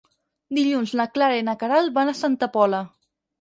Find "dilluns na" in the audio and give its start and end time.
0.57-1.05